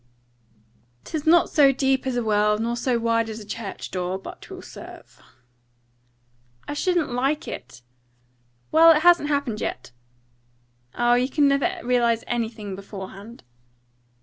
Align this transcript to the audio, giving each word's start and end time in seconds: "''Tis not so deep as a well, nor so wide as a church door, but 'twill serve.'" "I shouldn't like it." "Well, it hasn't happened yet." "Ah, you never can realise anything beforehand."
"''Tis 1.03 1.27
not 1.27 1.47
so 1.47 1.71
deep 1.71 2.07
as 2.07 2.15
a 2.15 2.23
well, 2.23 2.57
nor 2.57 2.75
so 2.75 2.97
wide 2.97 3.29
as 3.29 3.39
a 3.39 3.45
church 3.45 3.91
door, 3.91 4.17
but 4.17 4.41
'twill 4.41 4.63
serve.'" 4.63 5.21
"I 6.67 6.73
shouldn't 6.73 7.11
like 7.11 7.47
it." 7.47 7.83
"Well, 8.71 8.89
it 8.97 9.03
hasn't 9.03 9.29
happened 9.29 9.61
yet." 9.61 9.91
"Ah, 10.95 11.13
you 11.13 11.29
never 11.43 11.67
can 11.67 11.85
realise 11.85 12.23
anything 12.25 12.73
beforehand." 12.75 13.43